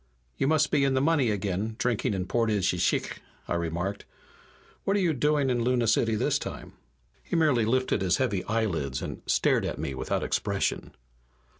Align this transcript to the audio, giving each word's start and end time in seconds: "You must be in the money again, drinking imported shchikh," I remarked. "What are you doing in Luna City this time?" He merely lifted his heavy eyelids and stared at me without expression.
"You 0.35 0.47
must 0.47 0.71
be 0.71 0.83
in 0.83 0.95
the 0.95 0.99
money 0.99 1.29
again, 1.29 1.75
drinking 1.77 2.15
imported 2.15 2.63
shchikh," 2.63 3.17
I 3.47 3.53
remarked. 3.53 4.03
"What 4.83 4.97
are 4.97 4.99
you 4.99 5.13
doing 5.13 5.51
in 5.51 5.63
Luna 5.63 5.85
City 5.85 6.15
this 6.15 6.39
time?" 6.39 6.73
He 7.21 7.35
merely 7.35 7.65
lifted 7.65 8.01
his 8.01 8.17
heavy 8.17 8.43
eyelids 8.45 9.03
and 9.03 9.21
stared 9.27 9.63
at 9.63 9.77
me 9.77 9.93
without 9.93 10.23
expression. 10.23 10.95